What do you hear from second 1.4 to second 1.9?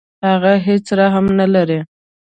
لري.